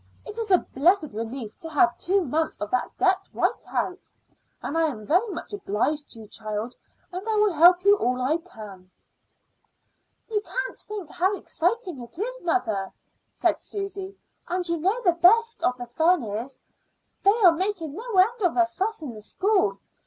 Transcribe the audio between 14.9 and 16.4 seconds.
the best of the fun